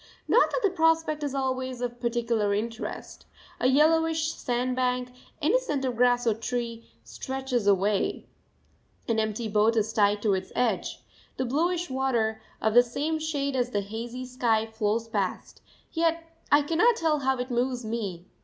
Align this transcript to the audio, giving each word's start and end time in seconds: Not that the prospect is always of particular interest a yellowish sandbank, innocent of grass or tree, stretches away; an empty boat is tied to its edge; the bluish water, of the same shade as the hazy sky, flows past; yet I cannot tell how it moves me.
Not 0.27 0.49
that 0.49 0.61
the 0.63 0.71
prospect 0.71 1.21
is 1.21 1.35
always 1.35 1.79
of 1.79 1.99
particular 1.99 2.55
interest 2.55 3.27
a 3.59 3.67
yellowish 3.67 4.33
sandbank, 4.33 5.11
innocent 5.41 5.85
of 5.85 5.95
grass 5.95 6.25
or 6.25 6.33
tree, 6.33 6.89
stretches 7.03 7.67
away; 7.67 8.25
an 9.07 9.19
empty 9.19 9.47
boat 9.47 9.75
is 9.75 9.93
tied 9.93 10.23
to 10.23 10.33
its 10.33 10.51
edge; 10.55 11.03
the 11.37 11.45
bluish 11.45 11.91
water, 11.91 12.41
of 12.59 12.73
the 12.73 12.81
same 12.81 13.19
shade 13.19 13.55
as 13.55 13.69
the 13.69 13.81
hazy 13.81 14.25
sky, 14.25 14.65
flows 14.65 15.07
past; 15.07 15.61
yet 15.91 16.23
I 16.51 16.63
cannot 16.63 16.95
tell 16.95 17.19
how 17.19 17.37
it 17.37 17.51
moves 17.51 17.85
me. 17.85 18.25